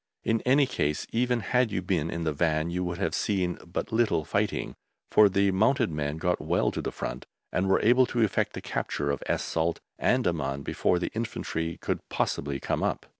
In 0.23 0.41
any 0.47 0.65
case, 0.65 1.05
even 1.11 1.41
had 1.41 1.71
you 1.71 1.83
been 1.83 2.09
in 2.09 2.23
the 2.23 2.33
Van 2.33 2.71
you 2.71 2.83
would 2.83 2.97
have 2.97 3.13
seen 3.13 3.59
but 3.63 3.91
little 3.91 4.25
fighting, 4.25 4.73
for 5.11 5.29
the 5.29 5.51
mounted 5.51 5.91
men 5.91 6.17
got 6.17 6.41
well 6.41 6.71
to 6.71 6.81
the 6.81 6.91
front 6.91 7.27
and 7.51 7.69
were 7.69 7.79
able 7.83 8.07
to 8.07 8.23
effect 8.23 8.53
the 8.53 8.61
capture 8.61 9.11
of 9.11 9.21
Es 9.27 9.43
Salt 9.43 9.79
and 9.99 10.25
Amman 10.25 10.63
before 10.63 10.97
the 10.97 11.11
Infantry 11.13 11.77
could 11.79 11.99
possibly 12.09 12.59
come 12.59 12.81
up. 12.81 13.05